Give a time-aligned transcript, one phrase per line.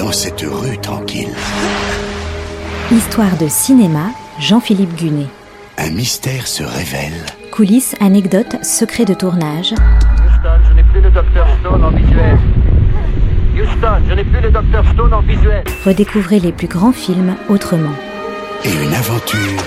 [0.00, 1.28] dans cette rue tranquille
[2.90, 4.06] Histoire de cinéma,
[4.38, 5.26] Jean-Philippe Gunet.
[5.76, 7.26] Un mystère se révèle.
[7.52, 9.72] Coulisses, anecdotes, secrets de tournage.
[9.72, 12.38] Houston, je n'ai plus le docteur Stone en visuel.
[13.54, 15.64] Houston, je n'ai plus le docteur Stone en visuel.
[15.84, 17.94] Redécouvrez les plus grands films autrement.
[18.64, 19.62] Et une aventure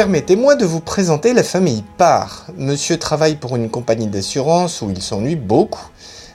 [0.00, 2.46] Permettez-moi de vous présenter la famille Parr.
[2.56, 5.90] Monsieur travaille pour une compagnie d'assurance où il s'ennuie beaucoup.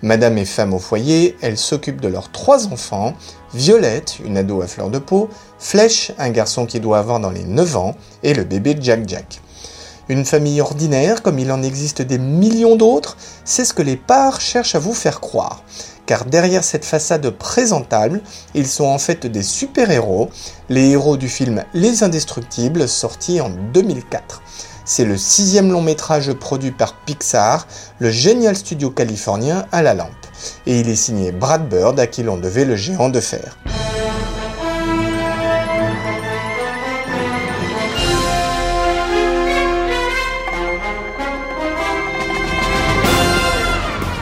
[0.00, 3.12] Madame est femme au foyer, elle s'occupe de leurs trois enfants,
[3.52, 5.28] Violette, une ado à fleur de peau,
[5.58, 9.42] Flèche, un garçon qui doit avoir dans les 9 ans, et le bébé Jack Jack.
[10.10, 14.40] Une famille ordinaire, comme il en existe des millions d'autres, c'est ce que les Parr
[14.40, 15.62] cherchent à vous faire croire
[16.04, 18.20] car derrière cette façade présentable,
[18.54, 20.28] ils sont en fait des super-héros,
[20.68, 24.42] les héros du film Les Indestructibles, sorti en 2004.
[24.84, 27.68] C'est le sixième long métrage produit par Pixar,
[28.00, 30.10] le génial studio californien à la lampe.
[30.66, 33.56] Et il est signé Brad Bird à qui l'on devait le géant de fer.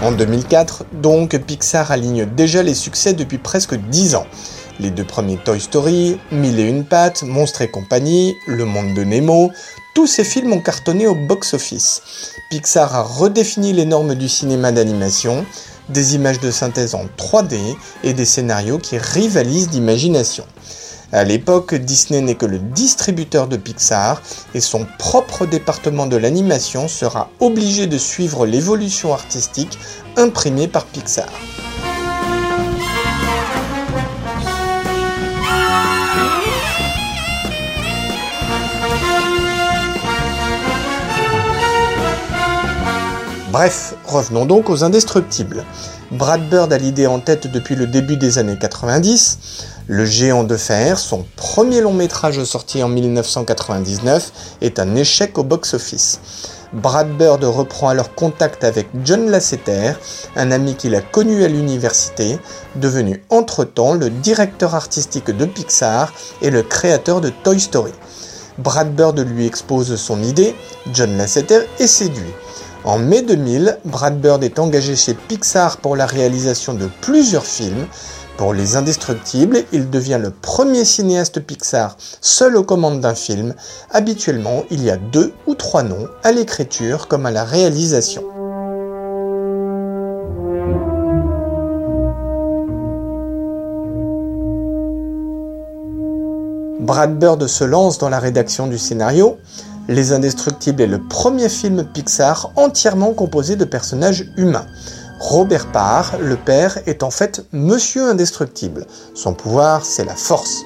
[0.00, 4.26] En 2004, donc, Pixar aligne déjà les succès depuis presque 10 ans.
[4.78, 9.02] Les deux premiers Toy Story, Mille et une pattes, Monstres et compagnie, Le monde de
[9.02, 9.50] Nemo,
[9.96, 12.02] tous ces films ont cartonné au box-office.
[12.48, 15.44] Pixar a redéfini les normes du cinéma d'animation,
[15.88, 17.58] des images de synthèse en 3D
[18.04, 20.44] et des scénarios qui rivalisent d'imagination.
[21.10, 24.20] À l'époque, Disney n'est que le distributeur de Pixar
[24.54, 29.78] et son propre département de l'animation sera obligé de suivre l'évolution artistique
[30.18, 31.30] imprimée par Pixar.
[43.58, 45.64] Bref, revenons donc aux indestructibles.
[46.12, 49.38] Brad Bird a l'idée en tête depuis le début des années 90.
[49.88, 54.30] Le géant de fer, son premier long métrage sorti en 1999,
[54.60, 56.20] est un échec au box-office.
[56.72, 59.94] Brad Bird reprend alors contact avec John Lasseter,
[60.36, 62.38] un ami qu'il a connu à l'université,
[62.76, 67.92] devenu entre-temps le directeur artistique de Pixar et le créateur de Toy Story.
[68.58, 70.54] Brad Bird lui expose son idée,
[70.92, 72.34] John Lasseter est séduit.
[72.84, 77.86] En mai 2000, Brad Bird est engagé chez Pixar pour la réalisation de plusieurs films.
[78.36, 83.54] Pour Les Indestructibles, il devient le premier cinéaste Pixar seul aux commandes d'un film.
[83.90, 88.22] Habituellement, il y a deux ou trois noms à l'écriture comme à la réalisation.
[96.78, 99.36] Brad Bird se lance dans la rédaction du scénario.
[99.90, 104.66] Les Indestructibles est le premier film Pixar entièrement composé de personnages humains.
[105.18, 108.86] Robert Parr, le père, est en fait Monsieur Indestructible.
[109.14, 110.62] Son pouvoir, c'est la force.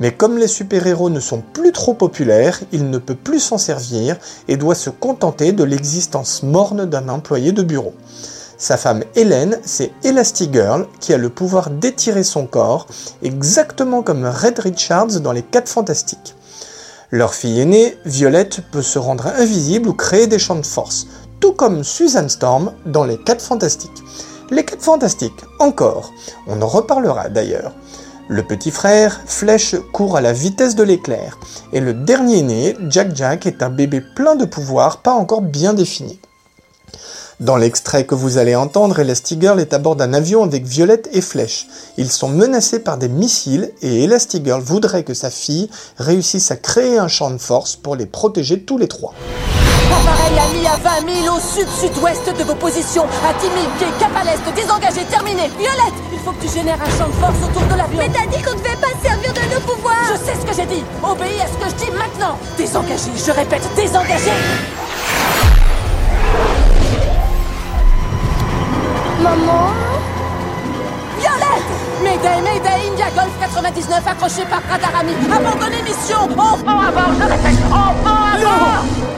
[0.00, 4.16] Mais comme les super-héros ne sont plus trop populaires, il ne peut plus s'en servir
[4.48, 7.92] et doit se contenter de l'existence morne d'un employé de bureau.
[8.56, 12.86] Sa femme Hélène, c'est Elastigirl qui a le pouvoir d'étirer son corps,
[13.22, 16.34] exactement comme Red Richards dans Les 4 Fantastiques.
[17.14, 21.06] Leur fille aînée, Violette, peut se rendre invisible ou créer des champs de force,
[21.38, 24.02] tout comme Susan Storm dans Les 4 Fantastiques.
[24.50, 26.12] Les 4 Fantastiques, encore,
[26.48, 27.72] on en reparlera d'ailleurs.
[28.26, 31.38] Le petit frère, Flèche, court à la vitesse de l'éclair,
[31.72, 35.72] et le dernier né, Jack Jack, est un bébé plein de pouvoirs pas encore bien
[35.72, 36.18] défini.
[37.44, 41.20] Dans l'extrait que vous allez entendre, Elastigirl est à bord d'un avion avec Violette et
[41.20, 41.66] Flèche.
[41.98, 45.68] Ils sont menacés par des missiles et Elastigirl voudrait que sa fille
[45.98, 49.12] réussisse à créer un champ de force pour les protéger tous les trois.
[49.92, 54.16] Appareil ami à 20 000 au sud-sud-ouest de vos positions, à 10 000 pieds, cap
[54.16, 55.50] à l'est, désengagé, terminé.
[55.58, 57.98] Violette, il faut que tu génères un champ de force autour de l'avion.
[57.98, 60.66] Mais t'as dit qu'on devait pas servir de nos pouvoirs Je sais ce que j'ai
[60.74, 60.82] dit.
[61.02, 62.38] Obéis à ce que je dis maintenant.
[62.56, 64.32] Désengagé, je répète, désengagé.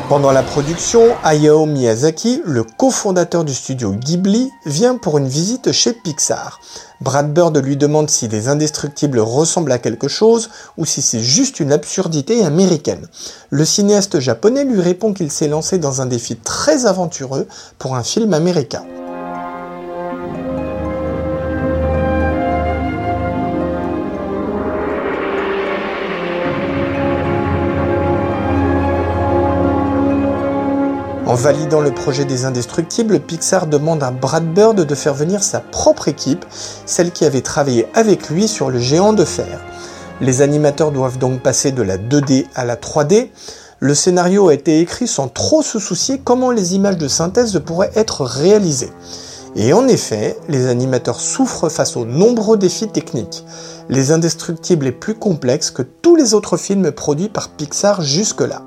[0.09, 5.93] pendant la production, Hayao Miyazaki, le cofondateur du studio Ghibli, vient pour une visite chez
[5.93, 6.61] Pixar.
[7.01, 11.61] Brad Bird lui demande si les indestructibles ressemblent à quelque chose ou si c'est juste
[11.61, 13.07] une absurdité américaine.
[13.51, 17.47] Le cinéaste japonais lui répond qu'il s'est lancé dans un défi très aventureux
[17.79, 18.85] pour un film américain.
[31.35, 36.07] Validant le projet des Indestructibles, Pixar demande à Brad Bird de faire venir sa propre
[36.07, 36.47] équipe,
[36.87, 39.61] celle qui avait travaillé avec lui sur le géant de fer.
[40.21, 43.31] Les animateurs doivent donc passer de la 2D à la 3D.
[43.81, 47.93] Le scénario a été écrit sans trop se soucier comment les images de synthèse pourraient
[47.97, 48.93] être réalisées.
[49.57, 53.45] Et en effet, les animateurs souffrent face aux nombreux défis techniques.
[53.89, 58.63] Les Indestructibles est plus complexe que tous les autres films produits par Pixar jusque-là.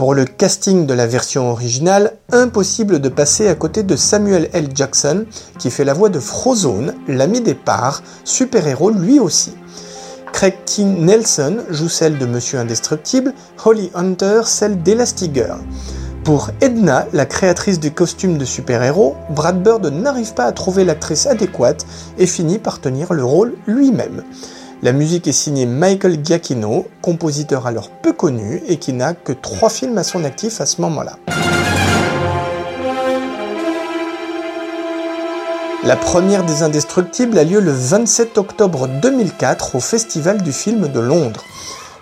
[0.00, 4.70] Pour le casting de la version originale, impossible de passer à côté de Samuel L.
[4.74, 5.26] Jackson,
[5.58, 9.52] qui fait la voix de Frozone, l'ami des parts, super-héros lui aussi.
[10.32, 15.60] Craig King Nelson joue celle de Monsieur Indestructible, Holly Hunter celle d'Elastigirl.
[16.24, 21.26] Pour Edna, la créatrice du costume de super-héros, Brad Bird n'arrive pas à trouver l'actrice
[21.26, 21.84] adéquate
[22.16, 24.24] et finit par tenir le rôle lui-même.
[24.82, 29.68] La musique est signée Michael Giacchino, compositeur alors peu connu et qui n'a que trois
[29.68, 31.18] films à son actif à ce moment-là.
[35.84, 41.00] La première des Indestructibles a lieu le 27 octobre 2004 au Festival du film de
[41.00, 41.44] Londres.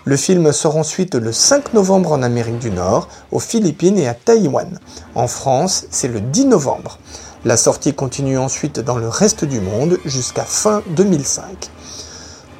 [0.05, 4.13] Le film sort ensuite le 5 novembre en Amérique du Nord, aux Philippines et à
[4.13, 4.79] Taïwan.
[5.15, 6.97] En France, c'est le 10 novembre.
[7.43, 11.71] La sortie continue ensuite dans le reste du monde jusqu'à fin 2005.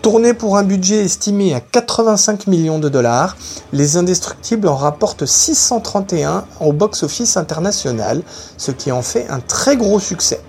[0.01, 3.35] Tourné pour un budget estimé à 85 millions de dollars,
[3.73, 8.21] Les Indestructibles en rapportent 631 au box-office international,
[8.55, 10.39] ce qui en fait un très gros succès.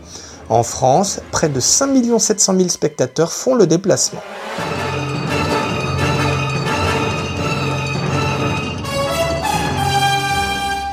[0.50, 4.22] En France, près de 5 700 000 spectateurs font le déplacement.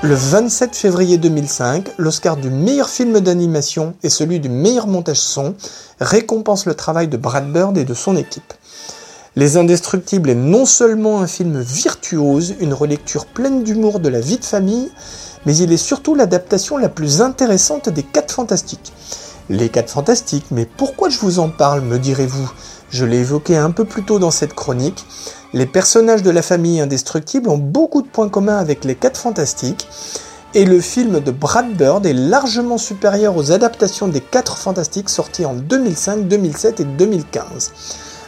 [0.08, 5.54] Le 27 février 2005, l'Oscar du meilleur film d'animation et celui du meilleur montage son
[6.00, 8.54] récompense le travail de Brad Bird et de son équipe.
[9.36, 14.38] Les Indestructibles est non seulement un film virtuose, une relecture pleine d'humour de la vie
[14.38, 14.90] de famille,
[15.46, 18.94] mais il est surtout l'adaptation la plus intéressante des 4 fantastiques.
[19.50, 22.52] Les 4 fantastiques, mais pourquoi je vous en parle, me direz-vous?
[22.90, 25.06] Je l'ai évoqué un peu plus tôt dans cette chronique.
[25.54, 29.88] Les personnages de la famille indestructible ont beaucoup de points communs avec les 4 fantastiques,
[30.54, 35.46] et le film de Brad Bird est largement supérieur aux adaptations des 4 fantastiques sortis
[35.46, 37.72] en 2005, 2007 et 2015.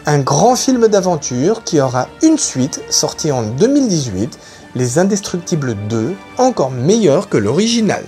[0.05, 4.39] Un grand film d'aventure qui aura une suite sortie en 2018,
[4.75, 8.03] Les Indestructibles 2, encore meilleur que l'original.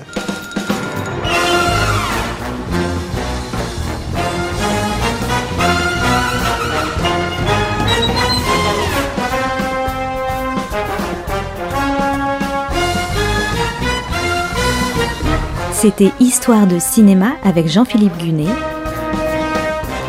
[15.82, 18.54] C'était Histoire de cinéma avec Jean-Philippe Gunet,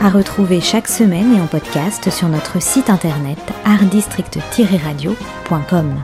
[0.03, 6.03] à retrouver chaque semaine et en podcast sur notre site internet artdistrict-radio.com.